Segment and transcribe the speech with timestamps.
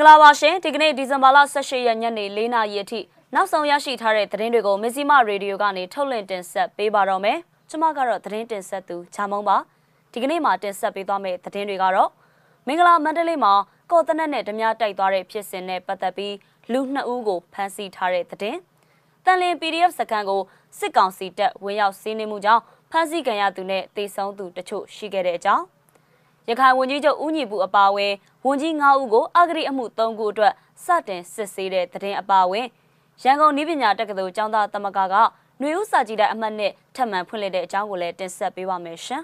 [0.00, 3.00] င်္ဂလာပါရှင်ဒီကနေ့ဒီဇင်ဘာလ18ရက်ညနေ4နာရီအထိ
[3.34, 7.38] နောက်ဆုံးရရှိထားတဲ့သတင်းတွေကိုမဇ္ဈိမရေဒီယိုကနေထုတ်လွှင့်တင်ဆက်ပေးပါတော့မယ်
[7.68, 9.56] ကျွန်မကတော့သတင်းတင်ဆက်သူချာမုံပါ
[10.12, 12.10] ဒီကနေ့မှာတင်ဆက်ပေးသွားမယ့်သတင်းတွေကတော့
[12.66, 13.52] မင်္ဂလာမန္တလေးမှာ
[13.90, 16.34] ကော်တနက်နဲ့ဓမြတိုက်သွားတဲ့ဖြစ်စဉ်နဲ့ပတ်သက်ပြီး
[16.72, 18.58] လူနှစ်ဦးကိုဖမ်းဆီးထားတဲ့သတင်း
[19.24, 20.42] တန်လင်း PDF စကန်ကို
[20.78, 25.64] စစ်ကောင်စီတပ်ဝင်ရောက်စီးနင်းမှုကြောင့်ဖမ်းဆီးခံရသူနဲ့တေဆုံးသူတချို့ရှိခဲ့တဲ့အကြောင်း
[26.50, 28.12] ရခိုင်ဝန်ကြီးချုပ်ဦးညီပူအပါအဝင်
[28.46, 30.52] ဝန်ကြီး9ဦးကိုအဂရိအမှု3ခုအတွက်
[30.84, 32.66] စတင်စစ်ဆေးတဲ့သတင်းအပါအဝင်
[33.22, 39.22] ရန်ကုန်နည်းပညာတက္ကသိုလ်ကျောင်းသားသမဂ္ဂကຫນွေဥစာကြည်တဲ့အမှတ်နဲ့ထပ်မံဖွင့်လှစ်တဲ့အကြောင်းကိုလည်းတင်ဆက်ပေးပါမယ်ရှင်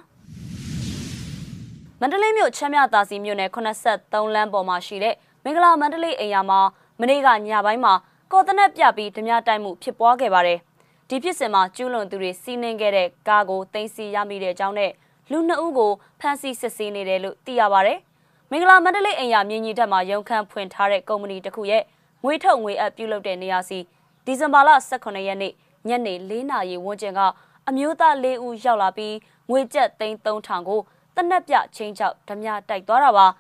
[2.01, 6.61] ။မန္တလေးမြို့ချမ်းမြသာစီမြို့နယ်83လမ်းပေါ်မှာရှိတဲ့မင်္ဂလာမန္တလေးအိမ်ယာမှာ
[7.01, 7.95] မနေ့ကညပိုင်းမှာ
[8.33, 10.59] ကော်တနက်ပြပြီးဓမြတိုက်မှုဖြစ်ပွားခဲ့ပါတယ်။
[11.09, 14.93] ဒီဖြစ်စဉ်မှာကျူးလွန်သူတွေစီးနှင်းခဲ့တဲ့ကားကိုတင်စီရမိတဲ့အကြောင်းနဲ့
[15.31, 17.93] လူနှစ်ဦးကိုဖမ်းဆီးစစ်ဆေးနေတယ်လို့သိရပါဗျ။
[18.51, 21.83] မင်္ဂလာမန္တလေးအိမ်ယာမြင်းကြီးတက်မှာရုံခန်းဖွင့်ထားတဲ့ကုမ္ပဏီတစ်ခုရဲ့
[22.25, 23.79] ငွေထုတ်ငွေအပ်ပြုလုပ်တဲ့နေရာစီ
[24.25, 25.53] ဒီဇင်ဘာလ18ရက်နေ့
[25.89, 27.21] ညနေ4နာရီဝန်းကျင်က
[27.69, 29.15] အမျိုးသား၄ဦးရောက်လာပြီး
[29.51, 30.81] ငွေကျပ်သိန်း3000ကို
[31.17, 33.31] တနက်ပြချင်းချောက်ဓမြတိုက်သွားတာပါည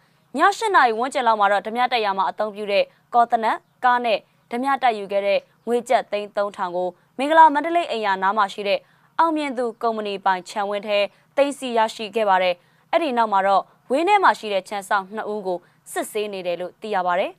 [0.58, 4.18] 8နာရီဝန်းကျင်လောက်မှာတော့ဓမြတိုက်ရမှာအသုံးပြုတဲ့ကော်တနက်ကားနဲ့
[4.50, 8.80] ဓမြတိုက်ယူခဲ့တဲ့ငွေကျပ်သိန်း3000ကိုမင်္ဂလာမန္တလေးအိမ်ယာနားမှာရှိတဲ့
[9.18, 10.98] အောင်မြင်သူကုမ္ပဏီပိုင်ခြံဝင်းထဲ
[11.36, 12.54] သိမ်းဆီးရရှိခဲ့ပါတယ်
[12.90, 15.58] အဲ့ဒီနောက်မှာတော့ဝင်းထဲမှာရှိတဲ့ခြံဆောင်2ဦးကို
[15.92, 17.32] စစ်ဆေးနေတယ်လို့သိရပါတယ်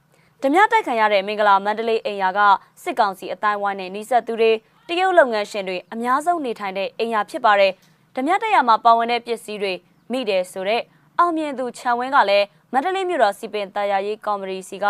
[0.44, 2.40] ဓမြတိုက်ခံရတဲ့မင်္ဂလာမန္တလေးအိမ်ယာက
[2.84, 4.52] စစ်ကောင်စီအတိုင်းဝိုင်းနဲ့နှိဆက်သူတွေ
[4.88, 7.72] တရုတ်လုပ်ငန်းရှင်တွေအများဆုံးနေထိုင်တဲ့အိမ်ယာဖြစ်ပါတယ်။
[8.16, 9.74] ဓမြတက်ရမှာပါဝင်တဲ့ပစ္စည်းတွေ
[10.12, 10.84] မိတယ်ဆိုတော့
[11.20, 14.86] အောင်မြင်သူခြံဝင်းကလည်းမန္တလေးမြို့တော်စီပင်တာယာရေးကော်မတီစီက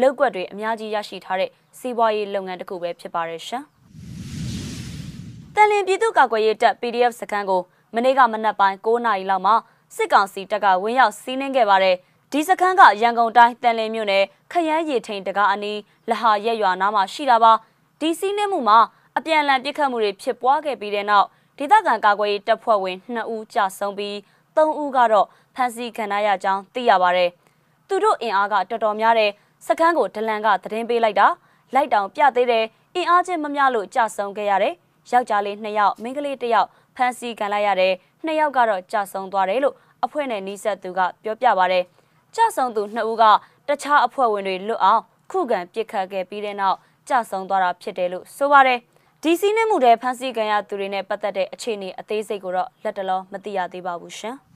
[0.00, 3.64] လောက်ွက်တွေအများကြီးရရှိထားတဲ့စီးပွားရေးလုပ်ငန်းတစ်ခုပဲဖြစ်ပါတယ်ရှင်။
[5.54, 7.62] တန်လင်းပြည်သူ့ကာကွယ်ရေးတပ် PDF စခန်းကို
[7.94, 9.54] မနေ့ကမနက်ပိုင်း9နာရီလောက်မှာ
[9.96, 11.96] စစ်ကောင်စီတပ်ကဝင်းရောက်စီးနင်းခဲ့ပါတယ်။
[12.32, 15.78] ဒီစခန်းကရန်ကုန်တိုင်းတန်လင်းမြို့နယ်ခရမ်းရည်ထိန်တကားအနီး
[16.10, 17.52] လဟာရက်ရွာနားမှာရှိတာပါ။
[18.00, 18.78] ဒီစီးနင်းမှုမှာ
[19.16, 21.26] အပြန်အလှန်ပစ်ခတ်မှုတွေဖြစ်ပွားခဲ့ပြီးတဲ့နောက်
[21.58, 24.14] ဒေသခံကာကွယ်ရေးတပ်ဖွဲ့ဝင်2ဦးကြာဆုံးပြီး
[24.56, 27.26] 3ဦးကတော့ဖမ်းဆီးခံရကြောင်းသိရပါဗျ။
[27.88, 29.30] သူတို့အင်အားကတော်တော်များတဲ့
[29.66, 31.28] စခန်းကိုဒလန်ကသတင်းပေးလိုက်တာ
[31.74, 34.74] လိုက်တောင်ပြသေးတယ်အင်အားချင်းမမျှလို့ကြာဆုံးခဲ့ရတယ်။
[35.10, 37.92] ယောက်ျားလေး2ယောက်မိန်းကလေး1ယောက် ဖမ်းဆီးခံလိုက်ရတယ်။
[38.26, 41.80] 2ယောက်ကတော့ကြာဆုံးသွားတယ်လို့အဖွဲ့နဲ့နှီးဆက်သူကပြောပြပါဗျ။
[42.36, 43.24] ကြာဆုံးသူ2ဦးက
[43.68, 46.76] တခြားအဖွဲ့ဝင်တွေလွတ်အောင်ခုခံပစ်ခတ်ခဲ့ပြီးတဲ့နောက်
[47.08, 48.78] ကြာဆုံးသွားတာဖြစ်တယ်လို့ဆိုပါတယ်။
[49.22, 54.36] ဒီစီးနှင်းမှုတဲ့ဖမ်းဆီးခံရသူတွေနဲ့ပတ်သက်တဲ့အခြေအနေအသေးစိတ်ကိုတော့လက်တလောမသိရသေးပါဘူးရှင်။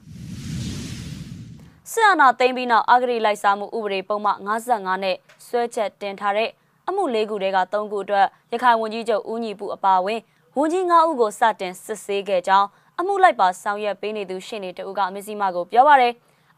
[1.91, 4.33] ဆရာနာသိမ်းပြီးနောက်အဂရိလိုက်စားမှုဥပဒေပုံမှ
[4.67, 5.17] 55နဲ့
[5.47, 6.51] ဆွဲချက်တင်ထားတဲ့
[6.89, 10.21] အမှု၄ခုတည်းက၃ခုအတွက်ရခိုင်ဝန်ကြီးချုပ်ဦးညီပူအပါအဝင်
[10.59, 12.69] ဝန်ကြီး၅ဦးကိုစတင်စစ်ဆေးခဲ့ကြောင်း
[12.99, 16.13] အမှုလိုက်ပါဆောင်ရွက်ပေးနေသူရှင်းနေတူကအမစီမကိုပြောပါရယ်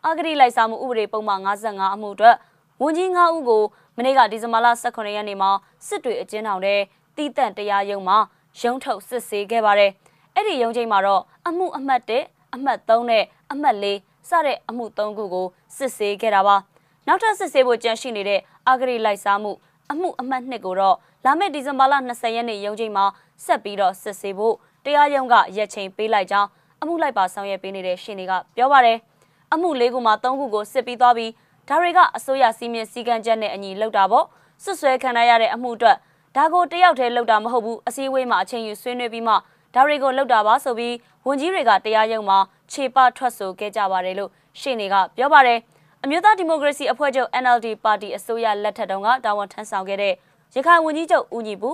[0.06, 2.36] အဂရိလိုက်စားမှုဥပဒေပုံမှ55အမှုအတွက်
[2.82, 3.62] ဝန်ကြီး၅ဦးကို
[3.97, 5.50] မနေ့ကဒီဇင်ဘာလ18ရက်နေ့မှာ
[5.86, 6.75] စစ်တွေအကျဉ်းထောင်ထဲ
[7.16, 8.19] တီးတန့်တရားရုံးမှာ
[8.60, 9.91] ရုံးထုတ်စစ်ဆေးခဲ့ပါတယ်။
[10.34, 16.56] အဲ့ဒီရုံးချိန်မှာတော့အမှုအမှတ်1အမှတ်3နဲ့အမှတ်4စတဲ့အမှု3ခုကိုစစ်ဆေးခဲ့တာပါ။
[17.06, 19.53] နောက်ထပ်စစ်ဆေးဖို့ကြန့်ရှိနေတဲ့အာဂရိလိုက်စားမှု
[19.91, 23.04] အမှုအမှတ်2ကိုတော့ လာမယ့်ဒီဇင်ဘာလ20ရက်နေ့ရုံးချိန်မှာ
[23.44, 26.48] ဆက်ပြီးတော့စစ်ဆေးဖို့တရားရုံးကရက်ချိန်ပေးလိုက်ကြောင်း
[26.82, 28.98] အမှုလိုက်ပါဆောင်ရွက်ပေးနေတဲ့ရှင်တွေကပြောပါတယ်။
[29.54, 31.32] အမှု၄ခုမှာ၃ခုကိုစစ်ပြီးသွားပြီး
[31.68, 34.26] ဒါတွေကအစိုးရစီမင်းစည်းကမ်းချက်နဲ့အညီလုပ်တာပေါ့
[34.62, 35.96] ဆွဆွဲခံရတဲ့အမှုအတွက်
[36.36, 39.34] ဒါကိုတယောက်တည်းလောက်တာမဟုတ်ဘူးအစည်းအဝေးမှာအချိန်ယူဆွေးနွေးပြီးမှ
[39.74, 40.94] ဒါတွေကိုလောက်တာပါဆိုပြီး
[41.26, 42.38] ဝန်ကြီးတွေကတရားရုံးမှာ
[42.72, 44.30] ခြေပထွက်ဆိုခဲ့ကြပါတယ်လို့
[44.60, 45.58] ရှေ့နေကပြောပါတယ်
[46.02, 50.14] အမျိုးသားဒီမိုကရေစီအဖွဲ့ချုပ် NLD ပါတီအစိုးရလက်ထက်တုန်းကတာဝန်ထမ်းဆောင်ခဲ့တဲ့
[50.54, 51.70] ရခိုင်ဝန်ကြီးချုပ်ဦးညီပူ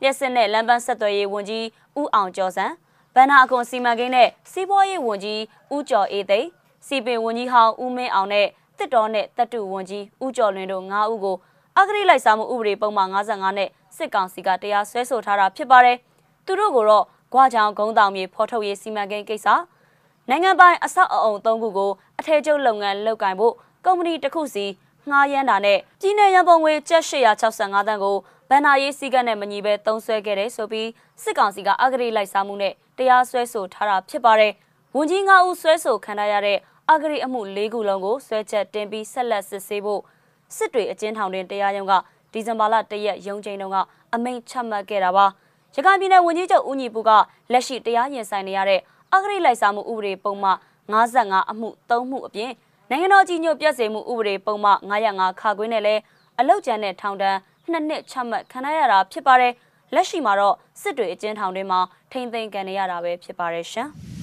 [0.00, 1.66] လျှက်စစ်နဲ့လမ်းပန်းဆက်သွယ်ရေးဝန်ကြီး
[1.98, 2.66] ဦးအောင်ကျော်စံ
[3.14, 5.40] ဗန္နာအခွန်စီမံကိန်းနဲ့စီးပွားရေးဝန်ကြီး
[5.74, 6.48] ဦးကျော်အေးသိန်း
[6.86, 8.46] စီပင်ဝန်ကြီးဟောင်းဦးမင်းအောင်နဲ့
[8.78, 11.36] တစ်တော်နဲ့တပ်တူဝန်ကြီးဦးကျော်လွင်တို့၅ဦးကို
[11.78, 15.96] အဂရိလိုက်စားမှုဥပဒေပုံမှန်55နဲ့စစ်ကောင်စီကတရားစွဲဆိုထားတာဖြစ်ပါတယ်။
[16.46, 19.48] သူတို့ကိုတော့ဂွာချောင်ဂုံးတောင်မြေဖော်ထုတ်ရေးစီမံကိန်းကိစ္စ
[20.28, 23.54] နိုင်ငံပိုင်အဆောက်အအုံ၃ခုကိုအထည်ချုပ်လုပ်ငန်းလုပ်ကင်ဖို့
[23.84, 24.66] ကုမ္ပဏီတစ်ခုစီ
[25.10, 28.16] ငှားရမ်းတာနဲ့ပြည်내ရန်ပုံငွေကျပ်865တန်းကို
[28.48, 30.88] ဗန်နာရေးစည်းကမ်းနဲ့မညီဘဲတုံးဆွဲခဲ့တယ်ဆိုပြီး
[31.22, 34.52] စစ်ကောင်စီကအဂရိလိုက်စားမှုနဲ့တရားစွဲဆိုထားတာဖြစ်ပါတယ်။
[34.96, 36.58] ဝန်ကြီး၅ဦးဆွဲဆိုခံရတဲ့
[36.90, 40.02] အဂရိအမှု၄ခုလုံးကိုဆွဲချက်တင်ပြီးဆက်လက်စစ်ဆေးဖို့
[40.56, 41.92] စစ်တွေအကျဉ်းထောင်တွင်တရားရုံးက
[42.32, 43.76] ဒီဇင်ဘာလ၁ရက်ရုံးချိန်တုန်းက
[44.14, 45.26] အမိန့်ချမှတ်ခဲ့တာပါ
[45.74, 47.10] ရခိုင်ပြည်နယ်ဝန်ကြီးချုပ်ဦးညီပူက
[47.52, 48.80] လက်ရှိတရားရင်ဆိုင်နေရတဲ့
[49.12, 50.50] အဂရိလိုက်စားမှုဥပဒေပုံမှ
[50.92, 52.50] 55အမှု3မှုအပြင်
[52.90, 56.00] နိုင်ငံတော်ကြီးညိုပြည့်စုံမှုဥပဒေပုံမှ905ခါခွင်းနဲ့လည်း
[56.38, 57.36] အလောက်ကျန်တဲ့ထောင်ဒဏ်
[57.70, 59.52] နှစ်နှစ်ချမှတ်ခံရတာဖြစ်ပါတယ်
[59.94, 61.80] လက်ရှိမှာတော့စစ်တွေအကျဉ်းထောင်တွင်မှာ
[62.12, 63.88] ထိမ့်သိမ်းခံနေရတာပဲဖြစ်ပါတယ်ရှင်။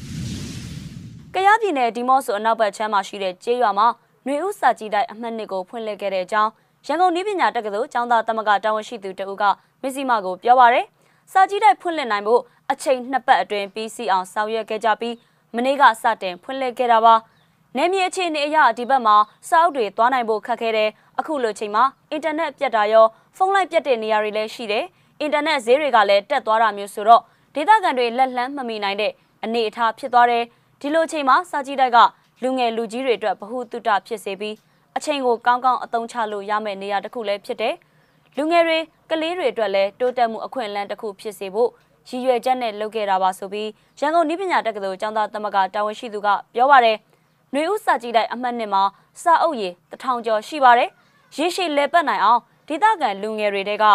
[1.33, 3.87] ကယားပြည်နယ်ဒီမော့ဆိုအနောက်ဘက်ချမ်းမှာရှိတဲ့ကျေးရွာမှာ
[4.25, 6.51] ຫນွေဥစာကြည်တိုက်အမှတ်နှစ်ကိုဖွင့်လှစ်ခဲ့တဲ့အကြောင်း
[6.87, 9.43] ရန်ကုန်နည်းပညာတက္ကသိုလ်ကျောင်းသားသမဂ္ဂတာဝန်ရှိသူတဦးက
[9.81, 10.85] မစ္စည်းမကိုပြောပါရယ်
[11.31, 12.41] စာကြည့်တိုက်ဖွင့်လှစ်နိုင်ဖို့
[12.71, 15.15] အချိန်နှစ်ပတ်အတွင်းပြီးစီအောင်ဆောင်ရွက်ခဲ့ကြပြီး
[15.55, 17.15] မနေ့ကစတင်ဖွင့်လှစ်ခဲ့တာပါ
[17.77, 19.15] နေမြေအခြေအနေအရဒီဘက်မှာ
[19.49, 20.89] စာအုပ်တွေသွားနိုင်ဖို့ခက်ခဲတယ်
[21.19, 24.85] အခုလိုချိန်မှာအင်တာနက်ပြတ်တာရောဖုန်းလိုင်းပြတ်တဲ့နေရာတွေလည်းရှိတယ်
[25.19, 27.21] အင်တာနက်ဈေးတွေကလည်းတက်သွားတာမျိုးဆိုတော့
[27.55, 29.11] ဒေသခံတွေလက်လှမ်းမမီနိုင်တဲ့
[29.43, 30.43] အနေအထားဖြစ်သွားတယ်
[30.81, 31.97] ဒီလိုချိန်မှာစာကြည့်တိုက်က
[32.43, 34.55] လူငယ်လူကြီးတွေအတွက်ဗဟုသုတဖြစ်စေပြီး
[34.97, 37.75] အချိန်ကိုကောင်းကောင်းအသုံးချလို့ရမယ့်နေရာတစ်ခုလည်းဖြစ်တယ်
[38.37, 38.77] လူငယ်တွေ
[39.11, 41.69] ကလေးတွေအတွက်လည်းတိုးတက်မှုအခွင့်အလမ်းတစ်ခုဖြစ်စေဖို့
[42.09, 43.69] ရည်ရွယ်ချက်နဲ့လုပ်ခဲ့တာပါဆိုပြီး
[43.99, 46.97] ရန်ကုန်နည်းပညာတက္ကသိုလ်ကျောင်းသားသမဂ္ဂတာဝန်ရှိသူကပြောပါတယ်။
[47.53, 48.83] နှွေဦးစာကြည့်တိုက်အမှတ်နှစ်မှာ
[49.21, 50.89] စာအုပ်ရည်တထောင်ကျော်ရှိပါတယ်။
[51.37, 53.85] ရေရှည်လဲပတ်နိုင်အောင်ဒေသခံလူငယ်တွေတဲက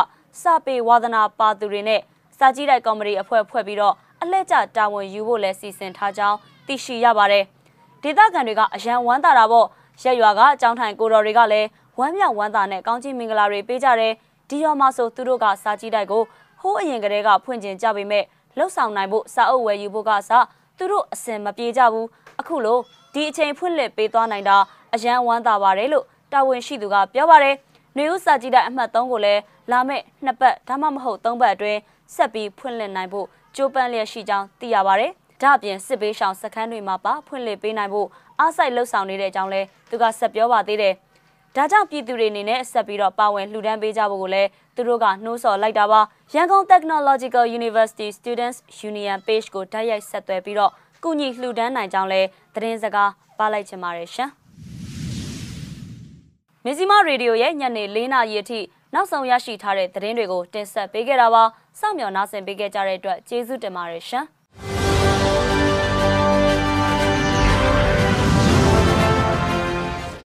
[0.40, 2.00] စာပေဝါသနာပါသူတွေနဲ့
[2.38, 6.36] စာကြည့်တိုက်ကော်မတီအဖွဲ့ဖွဲ့ပြီးတော့အလှည့်ကျတာဝန်ယူဖို့လဲစီစဉ်ထားကြောင်း
[6.66, 7.44] သိရှိရပါတယ်။
[8.02, 9.66] ဒေသခံတွေကအရန်ဝမ်းသာတာပေါ့
[10.02, 11.68] ရက်ရွာကအကြောင်းထိုင်ကိုတော်တွေကလည်း
[11.98, 14.12] ဝမ်းမြောက်ဝမ်းသာနဲ့ကောင်းချီးမင်္ဂလာတွေပေးကြတယ်
[14.48, 16.22] ဒီရောမှာဆိုသူတို့ကစာကြည့်တိုက်ကို
[16.60, 18.24] ဟိုးအရင်ကတည်းကဖွင့်ကျင်ကြပေမဲ့
[18.58, 20.30] လှုပ်ဆောင်နိုင်ဖို့စာအုပ်ဝယ်ယူဖို့ကစ
[20.78, 22.08] သူတို့အစင်မပြေကြဘူး
[22.40, 22.78] အခုလို
[23.14, 24.56] ဒီအချိန်ဖွင့်လှစ်ပေးသွားနိုင်တာ
[24.94, 27.54] အရန်ဝမ်းသာပါတယ်လို့တာဝန်ရှိသူကပြောပါတယ်။
[27.96, 29.40] နေဦးစာကြည့်တဲ့အမှတ်3ကိုလည်း
[29.70, 31.80] လာမယ့်နှစ်ပတ်ဒါမှမဟုတ်3ပတ်အတွင်း
[32.14, 33.26] ဆက်ပြီးဖွင့်လှစ်နိုင်ဖို့
[33.56, 35.10] ကြိုးပမ်းလျက်ရှိကြောင်းသိရပါတယ်။
[35.42, 38.08] ဒါ့အပြင်စစ်ပေးရှောင်စခန်းတွေမှာပါဖွင့်လှစ်ပေးနိုင်ဖို့
[38.40, 40.94] အားစိုက်လှုပ်ဆောင်နေတဲ့အကြောင်းလဲသူကဆက်ပြောပါသေးတယ်။
[41.56, 46.00] ဒါကြောင့်ပြည်သူတွေအနေနဲ့ဆက်ပြီးတော့ပါဝင်လှူဒန်းပေးကြဖို့ကိုလည်းသူတို့ကနှိုးဆော်လိုက်တာပါ
[46.34, 48.58] ရန်ကုန် Technological University Students
[48.90, 50.72] Union Page ကိုတိုက်ရိုက်ဆက်သွယ်ပြီးတော့
[51.04, 52.20] ကုညီလှူဒန်းနိုင်ကြောင်းလဲ
[52.54, 54.30] သတင်းစကားပါလိုက်ချင်ပါတယ်ရှင်
[56.64, 58.60] မဇီမာရေဒီယိုရဲ့ညနေ၄နာရီအထိ
[58.94, 61.42] နောက်ဆုံးရရှိထားတဲ့သတင်းတွေကိုတင်ဆက်ပေးခဲ့တာပါ
[61.80, 64.24] စောင့်မျှော်နားဆင်ပေးခဲ့ကြတဲ့အတွက်ကျေးဇူးတင်ပါတယ်ရှင်